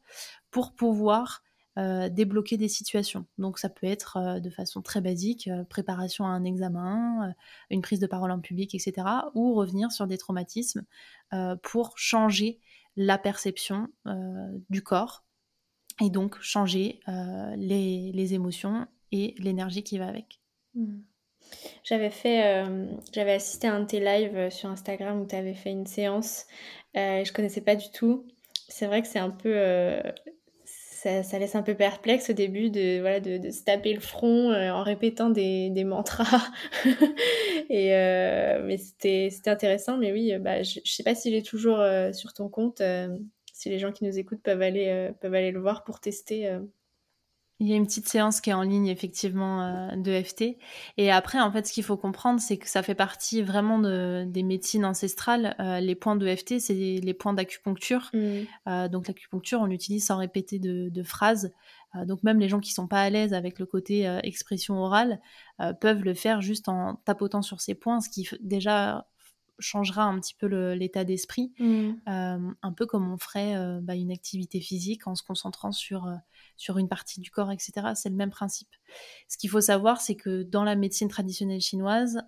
[0.52, 1.44] pour pouvoir
[1.78, 3.26] euh, débloquer des situations.
[3.38, 7.36] Donc ça peut être euh, de façon très basique, euh, préparation à un examen,
[7.70, 9.06] une prise de parole en public, etc.
[9.34, 10.86] Ou revenir sur des traumatismes
[11.64, 12.62] pour changer
[12.96, 13.90] la perception
[14.70, 15.26] du corps
[16.02, 17.02] et donc changer
[17.58, 20.40] les, émotions et l'énergie qui va avec.
[20.76, 21.00] Hmm.
[21.84, 22.66] J'avais fait,
[23.14, 26.46] j'avais assisté à un de tes lives sur Instagram où tu avais fait une séance.
[26.96, 28.26] je connaissais pas du tout.
[28.68, 29.54] C'est vrai que c'est un peu
[31.24, 34.72] ça, laisse un peu perplexe au début de, voilà, de, se taper le front euh,
[34.72, 36.48] en répétant des, des mantras.
[37.70, 39.98] et, euh, mais c'était intéressant.
[39.98, 42.82] Mais oui, bah, je ne sais pas s'il est toujours euh, sur ton compte.
[43.54, 46.50] si les gens qui nous écoutent peuvent aller, peuvent aller le voir pour tester
[47.60, 50.58] il y a une petite séance qui est en ligne effectivement euh, de FT.
[50.98, 54.26] Et après, en fait, ce qu'il faut comprendre, c'est que ça fait partie vraiment de,
[54.28, 55.56] des médecines ancestrales.
[55.60, 58.10] Euh, les points de FT, c'est les, points d'acupuncture.
[58.14, 58.20] Mm.
[58.68, 61.54] Euh, donc l'acupuncture, on l'utilise sans répéter de, de phrases.
[62.06, 65.22] donc même les gens qui sont pas à l'aise avec le côté expression orale
[65.80, 69.08] peuvent le faire juste en tapotant sur ces points, ce qui déjà
[69.60, 71.90] changera un petit peu l'état d'esprit, mm.
[72.08, 76.08] euh, un peu comme on ferait euh, bah, une activité physique en se concentrant sur,
[76.08, 76.16] euh,
[76.58, 77.94] sur une partie du corps, etc.
[77.96, 78.70] C'est le même principe.
[79.28, 82.22] Ce qu'il faut savoir, c'est que dans la médecine traditionnelle chinoise,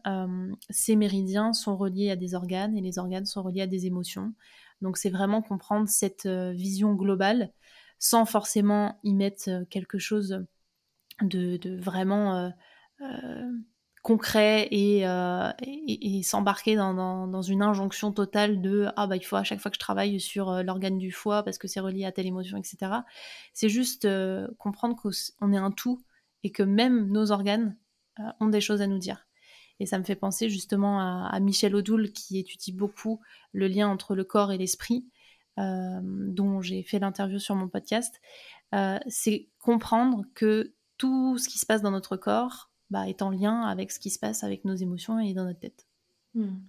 [0.69, 4.33] ces méridiens sont reliés à des organes et les organes sont reliés à des émotions.
[4.81, 7.51] Donc c'est vraiment comprendre cette vision globale
[7.99, 10.45] sans forcément y mettre quelque chose
[11.21, 12.51] de, de vraiment
[14.08, 19.36] concret euh, et, et, s'embarquer dans, dans, une injonction totale de ah bah il faut
[19.36, 22.06] à chaque fois que je travaille sur euh, l'organe du foie parce que c'est relié
[22.06, 23.02] à telle émotion etc
[23.54, 26.06] c'est juste euh, comprendre qu'on est un tout
[26.46, 27.76] et que même nos organes
[28.39, 29.28] ont des choses à nous dire.
[29.82, 33.20] Et ça me fait penser justement à, à Michel Odoul qui étudie beaucoup
[33.52, 35.06] le lien entre le corps et l'esprit
[35.58, 38.22] dont j'ai fait l'interview sur mon podcast.
[39.08, 43.62] C'est comprendre que tout ce qui se passe dans notre corps bah, est en lien
[43.62, 45.88] avec ce qui se passe avec nos émotions et dans notre tête.
[46.38, 46.60] Hmm.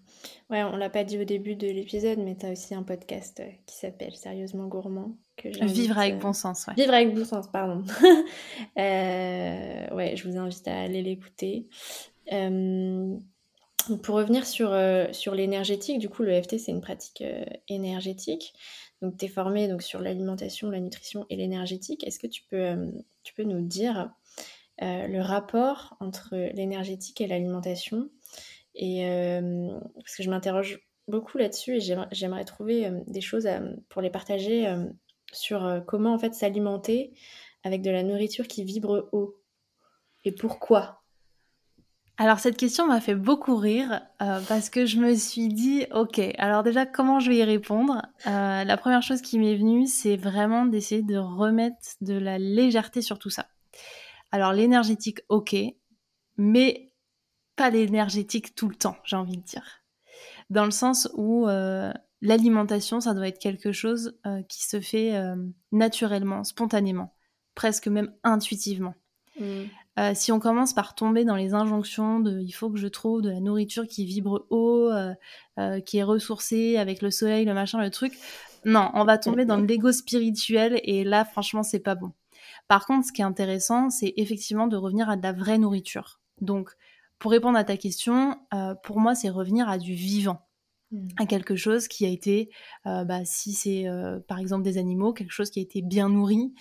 [0.48, 3.40] Ouais, on l'a pas dit au début de l'épisode, mais tu as aussi un podcast
[3.40, 5.14] euh, qui s'appelle Sérieusement Gourmand.
[5.36, 6.74] Que Vivre avec euh, bon sens, ouais.
[6.74, 7.84] Vivre avec bon sens, pardon.
[8.78, 11.68] euh, ouais, je vous invite à aller l'écouter.
[14.02, 14.74] Pour revenir sur,
[15.12, 17.22] sur l'énergétique, du coup, le FT, c'est une pratique
[17.68, 18.54] énergétique.
[19.02, 22.06] Donc, tu es formé donc, sur l'alimentation, la nutrition et l'énergétique.
[22.06, 22.90] Est-ce que tu peux,
[23.22, 24.10] tu peux nous dire
[24.80, 28.10] euh, le rapport entre l'énergétique et l'alimentation.
[28.76, 33.48] Et euh, parce que je m'interroge beaucoup là-dessus et j'aimerais trouver euh, des choses
[33.88, 34.72] pour les partager
[35.32, 37.12] sur comment en fait s'alimenter
[37.64, 39.42] avec de la nourriture qui vibre haut
[40.24, 41.02] et pourquoi.
[42.16, 46.62] Alors cette question m'a fait beaucoup rire parce que je me suis dit ok alors
[46.62, 48.02] déjà comment je vais y répondre?
[48.24, 53.18] La première chose qui m'est venue c'est vraiment d'essayer de remettre de la légèreté sur
[53.18, 53.46] tout ça.
[54.30, 55.56] Alors l'énergétique, ok,
[56.36, 56.92] mais
[57.56, 59.82] pas l'énergétique tout le temps, j'ai envie de dire.
[60.50, 65.16] Dans le sens où euh, l'alimentation, ça doit être quelque chose euh, qui se fait
[65.16, 65.36] euh,
[65.72, 67.14] naturellement, spontanément,
[67.54, 68.94] presque même intuitivement.
[69.40, 70.14] Mm.
[70.14, 73.30] si on commence par tomber dans les injonctions de il faut que je trouve de
[73.30, 74.90] la nourriture qui vibre haut,
[75.86, 78.18] qui est ressourcée avec le soleil, le machin, le truc,
[78.64, 82.12] non, on va tomber dans l'ego spirituel et là, franchement, c'est pas bon.
[82.68, 86.20] Par contre, ce qui est intéressant, c'est effectivement de revenir à de la vraie nourriture.
[86.40, 86.70] Donc,
[87.18, 90.46] pour répondre à ta question, euh, pour moi, c'est revenir à du vivant,
[90.92, 91.08] hmm.
[91.16, 92.50] à quelque chose qui a été,
[92.86, 96.08] euh, bah, si c'est euh, par exemple des animaux, quelque chose qui a été bien
[96.08, 96.54] nourri,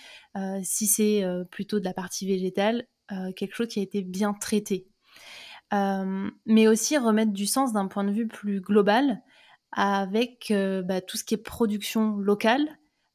[0.62, 2.86] si c'est plutôt de la partie végétale,
[3.34, 4.86] quelque chose qui a été bien traité.
[5.72, 9.20] mais aussi remettre du sens d'un point de vue plus global
[9.72, 12.68] avec bah, tout ce qui est production locale,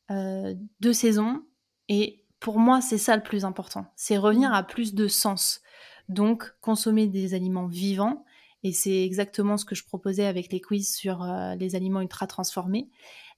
[0.10, 1.44] de saison
[1.88, 3.86] et pour moi, c'est ça le plus important.
[3.96, 4.54] C'est revenir mm.
[4.54, 5.62] à plus de sens.
[6.10, 8.26] Donc, consommer des aliments vivants.
[8.64, 12.28] Et c'est exactement ce que je proposais avec les quiz sur euh, les aliments ultra
[12.28, 12.90] transformés.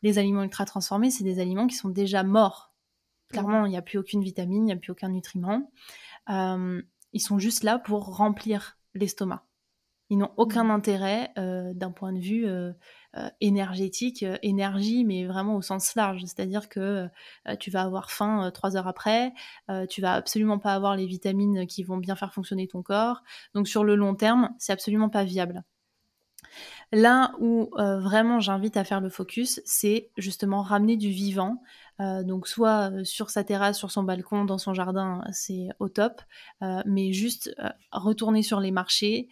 [0.02, 2.74] Les aliments ultra transformés, c'est des aliments qui sont déjà morts.
[3.30, 3.68] Clairement, mm.
[3.68, 5.72] il n'y a plus aucune vitamine, il n'y a plus aucun nutriment.
[6.30, 6.82] Euh,
[7.14, 9.45] ils sont juste là pour remplir l'estomac.
[10.10, 10.70] Ils n'ont aucun Mmh.
[10.70, 12.48] intérêt d'un point de vue
[13.42, 16.22] énergétique, énergie, mais vraiment au sens large.
[16.22, 17.08] C'est-à-dire que
[17.60, 19.34] tu vas avoir faim trois heures après,
[19.90, 23.24] tu vas absolument pas avoir les vitamines qui vont bien faire fonctionner ton corps.
[23.54, 25.64] Donc sur le long terme, c'est absolument pas viable.
[26.96, 31.62] Là où euh, vraiment j'invite à faire le focus, c'est justement ramener du vivant.
[32.00, 35.90] Euh, donc soit euh, sur sa terrasse, sur son balcon, dans son jardin, c'est au
[35.90, 36.22] top.
[36.86, 37.54] mais juste
[37.92, 39.28] retourner sur les marchés,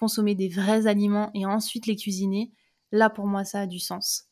[0.00, 2.50] consommer des vrais aliments et ensuite les cuisiner.
[2.90, 4.24] Là pour moi ça a du sens.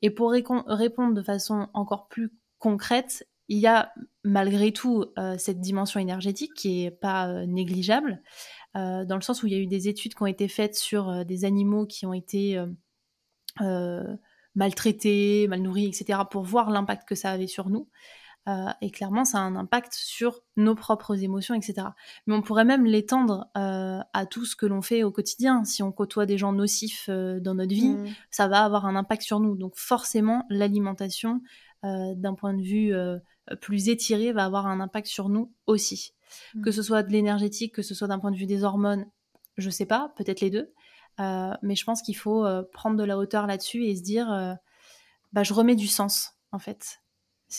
[0.00, 5.06] Et pour répondre de façon encore plus concrète, il y a malgré tout
[5.38, 8.22] cette dimension énergétique qui est pas négligeable.
[8.76, 10.74] Euh, dans le sens où il y a eu des études qui ont été faites
[10.74, 12.58] sur euh, des animaux qui ont été
[13.60, 14.16] euh,
[14.54, 17.88] maltraités, mal nourris, etc., pour voir l'impact que ça avait sur nous.
[18.80, 21.88] et clairement, ça a un impact sur nos propres émotions, etc.
[22.26, 25.64] Mais on pourrait même l'étendre à tout ce que l'on fait au quotidien.
[25.64, 28.08] Si on côtoie des gens nocifs dans notre vie, mmh.
[28.30, 29.56] ça va avoir un impact sur nous.
[29.56, 31.40] Donc forcément, l'alimentation,
[31.84, 32.92] d'un point de vue
[33.60, 36.12] plus étiré, va avoir un impact sur nous aussi.
[36.64, 36.72] Que mm.
[36.72, 39.06] ce soit de l'énergétique, que ce soit d'un point de vue des hormones,
[39.56, 40.72] je sais pas, peut-être les deux.
[41.20, 44.32] Euh, mais je pense qu'il faut euh, prendre de la hauteur là-dessus et se dire,
[44.32, 44.54] euh,
[45.32, 47.00] bah, je remets du sens, en fait.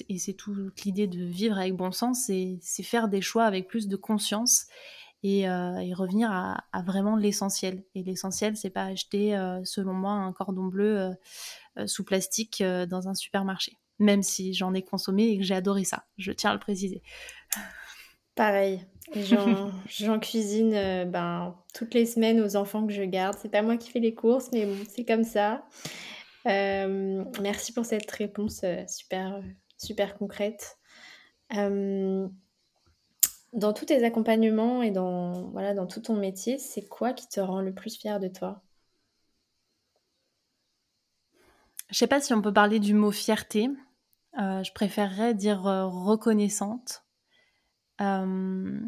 [0.09, 3.87] Et c'est toute l'idée de vivre avec bon sens, c'est faire des choix avec plus
[3.87, 4.65] de conscience
[5.21, 7.83] et, revenir à, vraiment l'essentiel.
[7.93, 11.11] Et l'essentiel, c'est pas acheter, selon moi, un cordon bleu
[11.85, 13.77] sous plastique dans un supermarché.
[13.99, 17.03] Même si j'en ai consommé et que j'ai adoré ça, je tiens à le préciser.
[18.35, 18.85] Pareil.
[19.87, 23.37] J'en cuisine euh, ben, toutes les semaines aux enfants que je garde.
[23.39, 25.65] C'est pas moi qui fais les courses, mais bon, c'est comme ça.
[26.47, 29.41] Euh, merci pour cette réponse euh, super,
[29.77, 30.77] super concrète.
[31.51, 32.31] dans
[33.73, 37.61] tous tes accompagnements et dans, voilà, dans tout ton métier, c'est quoi qui te rend
[37.61, 38.63] le plus fier de toi?
[41.91, 43.69] Je sais pas si on peut parler du mot fierté.
[44.35, 47.03] je préférerais dire reconnaissante
[48.01, 48.79] euh,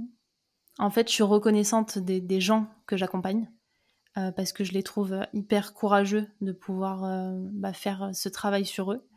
[0.78, 3.50] en fait, je suis reconnaissante des, gens que j'accompagne
[4.18, 8.66] euh, parce que je les trouve hyper courageux de pouvoir euh, bah, faire ce travail
[8.66, 9.08] sur eux.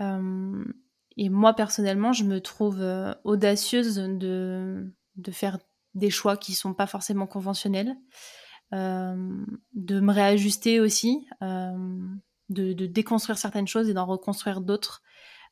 [0.00, 2.84] et moi, personnellement, je me trouve
[3.24, 5.58] audacieuse de, de, faire
[5.94, 7.96] des choix qui sont pas forcément conventionnels,
[8.72, 15.02] de me réajuster aussi, de, de, déconstruire certaines choses et d'en reconstruire d'autres.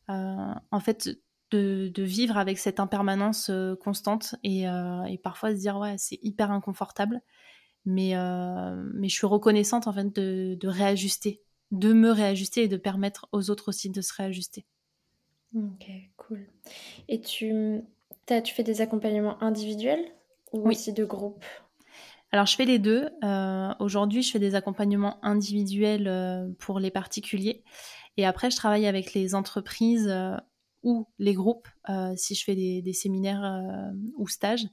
[0.09, 1.09] en fait,
[1.55, 6.51] de, vivre avec cette impermanence euh, constante euh, et, parfois se dire ouais c'est hyper
[6.51, 7.21] inconfortable.
[7.87, 12.77] Mais, euh, mais je suis reconnaissante en fait de, réajuster de me réajuster et de
[12.77, 14.64] permettre aux autres aussi de se réajuster.
[15.55, 15.87] Ok
[16.17, 16.47] cool.
[17.09, 17.83] Et tu
[18.31, 20.05] as, tu fais des accompagnements individuels
[20.53, 21.45] ou aussi de groupe?
[22.33, 23.09] Alors je fais les deux.
[23.81, 27.64] Aujourd'hui, je fais des accompagnements individuels pour les particuliers.
[28.17, 30.09] Et après, je travaille avec les entreprises
[30.85, 34.66] ou les groupes, euh, si je fais des, séminaires euh, ou stages,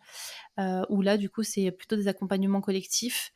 [0.59, 3.33] euh, où là, du coup, c'est plutôt des accompagnements collectifs,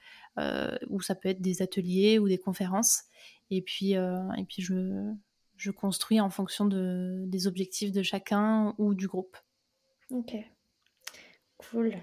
[0.89, 3.03] où ça peut être des ateliers ou des conférences.
[3.49, 5.13] Et puis, et puis je,
[5.55, 9.37] je construis en fonction de, des objectifs de chacun ou du groupe.
[10.11, 10.35] Ok,
[11.57, 11.95] cool.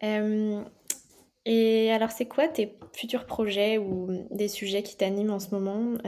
[0.00, 5.98] et alors, c'est quoi tes futurs projets ou des sujets qui t'animent en ce moment?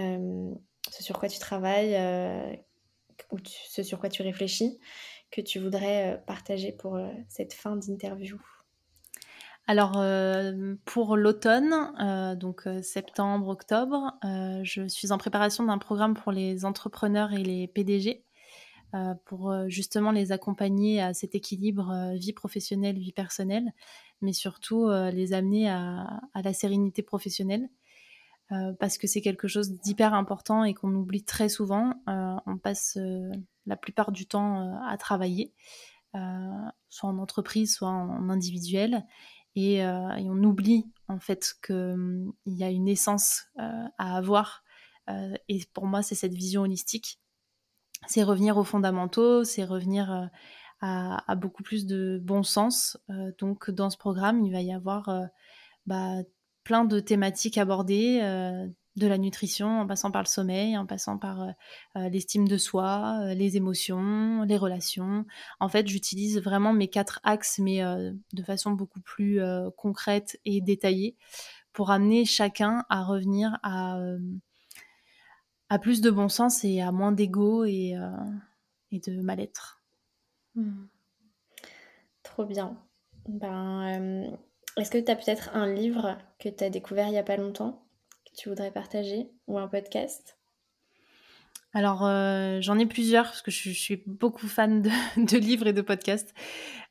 [0.91, 1.95] Ce sur quoi tu travailles
[3.31, 4.79] ou ce sur quoi tu réfléchis,
[5.31, 8.41] que tu voudrais euh, partager pour euh, cette fin d'interview?
[9.67, 11.75] Alors euh, pour l'automne,
[12.39, 18.23] donc septembre, octobre, je suis en préparation d'un programme pour les entrepreneurs et les PDG
[19.25, 23.73] pour justement les accompagner à cet équilibre vie professionnelle, vie personnelle,
[24.21, 27.69] mais surtout les amener à, la sérénité professionnelle.
[28.53, 31.95] Euh, parce que c'est quelque chose d'hyper important et qu'on oublie très souvent.
[32.09, 33.33] Euh, on passe euh,
[33.67, 35.53] la plupart du temps à travailler,
[36.89, 39.05] soit en entreprise, soit en, individuel,
[39.55, 44.63] et, on oublie en fait qu'il y a une essence à avoir.
[45.09, 47.21] et pour moi, c'est cette vision holistique.
[48.07, 50.31] C'est revenir aux fondamentaux, c'est revenir
[50.81, 52.97] à, beaucoup plus de bon sens.
[53.39, 55.11] donc dans ce programme, il va y avoir
[55.87, 56.23] bah,
[56.67, 61.17] plein de thématiques abordées, euh, de la nutrition, en passant par le sommeil, en passant
[61.17, 61.51] par euh,
[61.97, 65.27] euh, l'estime de soi, les émotions, les relations.
[65.61, 67.83] En fait, j'utilise vraiment mes quatre axes, mais
[68.33, 69.41] de façon beaucoup plus
[69.77, 71.15] concrète et détaillée,
[71.73, 74.01] pour amener chacun à revenir à,
[75.69, 77.95] à plus de bon sens et à moins d'ego et,
[78.91, 79.83] et, de mal-être.
[80.57, 80.87] Hmm.
[82.25, 82.77] Trop bien.
[83.29, 84.37] Ben,
[84.77, 87.39] Est-ce que tu as peut-être un livre que tu as découvert il n'y a pas
[87.39, 87.87] longtemps
[88.27, 90.37] que tu voudrais partager ou un podcast?
[91.77, 94.81] Alors, euh, j'en ai plusieurs parce que je, suis beaucoup fan
[95.17, 96.35] de, livres et de podcasts.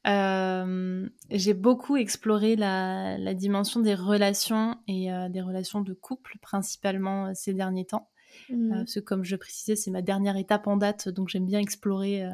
[0.06, 7.34] Euh, j'ai beaucoup exploré la, dimension des relations et euh, des relations de couple, principalement
[7.34, 8.10] ces derniers temps.
[8.50, 8.70] Mmh.
[8.70, 12.28] parce que, comme je précisais, c'est ma dernière étape en date, donc j'aime bien explorer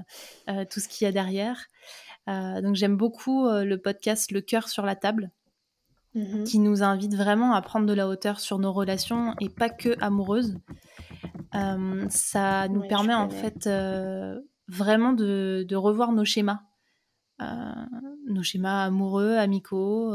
[0.72, 1.68] tout ce qu'il y a derrière.
[2.28, 5.32] donc, j'aime beaucoup le podcast Le cœur sur la table.
[6.14, 9.70] Mmh qui nous invite vraiment à prendre de la hauteur sur nos relations et pas
[9.70, 10.58] que amoureuses.
[11.56, 14.38] Euh, ça nous permet en fait euh,
[14.68, 16.64] vraiment de, revoir nos schémas,
[17.42, 17.46] euh,
[18.28, 20.14] nos schémas amoureux, amicaux,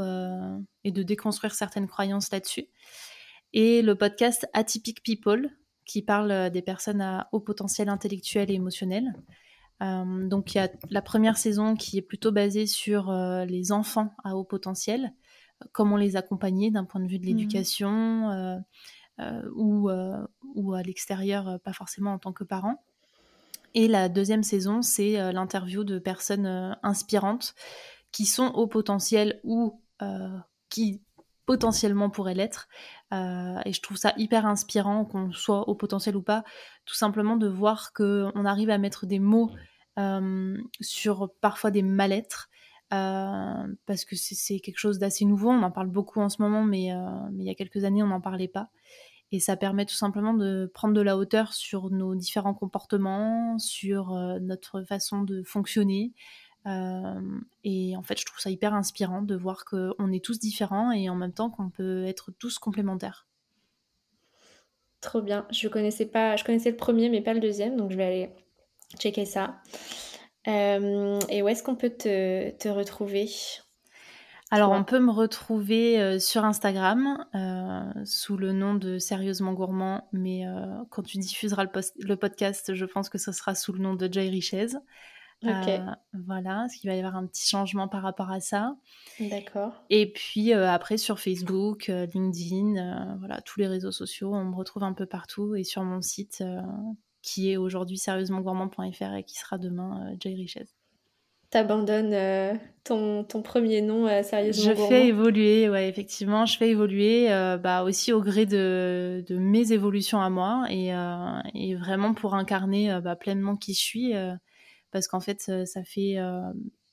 [0.84, 2.66] et de déconstruire certaines croyances là-dessus.
[3.54, 5.50] Et le podcast Atypic People,
[5.86, 9.14] qui parle des personnes à haut potentiel intellectuel et émotionnel.
[9.80, 13.10] donc il y a la première saison qui est plutôt basée sur
[13.46, 15.14] les enfants à haut potentiel,
[15.72, 17.28] comment les accompagner d'un point de vue de mmh.
[17.28, 18.62] l'éducation,
[19.18, 22.84] euh, ou, euh, ou à l'extérieur, euh, pas forcément en tant que parent.
[23.72, 27.54] Et la deuxième saison, c'est l'interview de personnes inspirantes
[28.10, 29.82] qui sont au potentiel ou
[30.70, 31.02] qui
[31.44, 32.68] potentiellement pourraient l'être.
[33.12, 36.42] et je trouve ça hyper inspirant, qu'on soit au potentiel ou pas,
[36.86, 39.50] tout simplement de voir qu'on arrive à mettre des mots
[40.80, 42.48] sur parfois des mal-être.
[42.90, 46.90] Parce que c'est quelque chose d'assez nouveau, on en parle beaucoup en ce moment, mais,
[47.32, 48.70] mais il y a quelques années on n'en parlait pas.
[49.32, 54.12] Et ça permet tout simplement de prendre de la hauteur sur nos différents comportements, sur
[54.14, 56.12] euh, notre façon de fonctionner.
[56.66, 57.20] Euh,
[57.64, 61.08] et en fait, je trouve ça hyper inspirant de voir qu'on est tous différents et
[61.08, 63.26] en même temps qu'on peut être tous complémentaires.
[65.00, 65.46] Trop bien.
[65.50, 68.30] Je connaissais pas, je connaissais le premier mais pas le deuxième, donc je vais aller
[68.98, 69.60] checker ça.
[70.48, 73.28] Euh, et où est-ce qu'on peut te, te retrouver?
[74.52, 80.08] Alors, on peut me retrouver euh, sur Instagram euh, sous le nom de Sérieusement Gourmand,
[80.12, 83.94] mais euh, quand tu diffuseras le, podcast, je pense que ce sera sous le nom
[83.94, 84.68] de Joy Richez.
[85.42, 85.68] Ok.
[86.26, 88.74] voilà, ce qu'il va y avoir un petit changement par rapport à ça.
[89.20, 89.84] D'accord.
[89.90, 94.94] Et puis après sur Facebook, LinkedIn, voilà, tous les réseaux sociaux, on me retrouve un
[94.94, 96.42] peu partout et sur mon site
[97.26, 100.66] qui est aujourd'hui sérieusement-gourmand.fr et qui sera demain Joy Richez.
[101.50, 102.54] T'abandonnes euh,
[102.84, 107.56] ton, ton, premier nom euh, sérieusement Je fais évoluer, ouais, effectivement, je fais évoluer euh,
[107.56, 110.90] bah, aussi au gré de, de, mes évolutions à moi et,
[111.54, 114.12] et vraiment pour incarner bah, pleinement qui je suis
[114.92, 116.16] parce qu'en fait, ça fait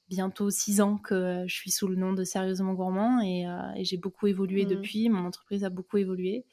[0.09, 3.97] bientôt six ans que je suis sous le nom de Sérieusement Gourmand et, et j'ai
[3.97, 4.69] beaucoup évolué mmh.
[4.69, 6.45] depuis, mon entreprise a beaucoup évolué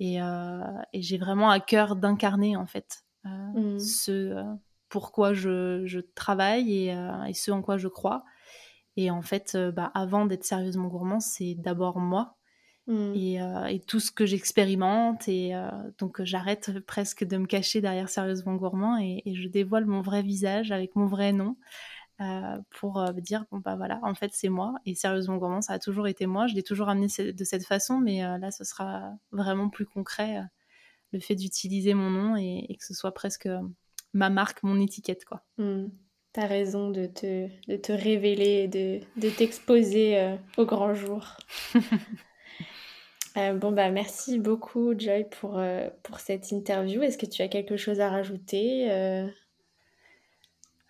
[0.00, 3.78] et, et j'ai vraiment à cœur d'incarner en fait mmh.
[3.78, 4.56] ce
[4.94, 8.24] pourquoi je, travaille euh, et, ce en quoi je crois.
[8.96, 12.36] Et en fait, euh, bah, avant d'être sérieusement gourmand, c'est d'abord moi
[12.86, 12.92] mmh.
[12.92, 15.26] euh, et, tout ce que j'expérimente.
[15.26, 15.52] Et
[15.98, 20.70] donc, j'arrête presque de me cacher derrière sérieusement gourmand et, je dévoile mon vrai visage
[20.70, 21.56] avec mon vrai nom.
[22.70, 26.06] Pour dire bon bah voilà en fait c'est moi et sérieusement gourmand ça a toujours
[26.06, 26.46] été moi?
[26.46, 30.40] Je l'ai toujours amené de cette façon mais là ce sera vraiment plus concret
[31.14, 33.48] le fait d'utiliser mon nom et, que ce soit presque
[34.12, 35.42] ma marque, mon étiquette, quoi.
[35.56, 35.86] Hmm.
[36.32, 41.36] T'as raison de te, de te révéler, de, de t'exposer euh, au grand jour.
[43.36, 47.02] Euh, bon, bah merci beaucoup, Joy, pour, euh, pour cette interview.
[47.02, 48.88] Est-ce que tu as quelque chose à rajouter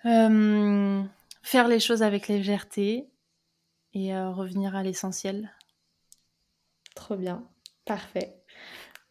[0.05, 3.09] Faire les choses avec légèreté
[3.93, 5.51] et revenir à l'essentiel.
[6.95, 7.45] Trop bien,
[7.85, 8.37] parfait.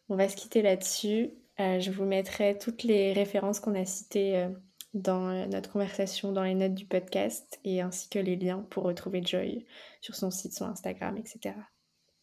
[0.08, 1.30] On va se quitter là-dessus.
[1.60, 4.48] Euh, je vous mettrai toutes les références qu'on a citées euh,
[4.92, 8.82] dans euh, notre conversation, dans les notes du podcast, et ainsi que les liens pour
[8.84, 9.64] retrouver Joy
[10.00, 11.54] sur son site, son Instagram, etc.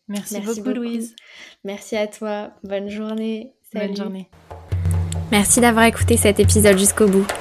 [0.08, 1.16] Merci, beaucoup, Louise.
[1.64, 2.52] Merci à toi.
[2.64, 3.54] Bonne journée.
[3.74, 4.30] Bonne journée.
[5.32, 7.26] Merci d'avoir écouté cet épisode jusqu'au bout.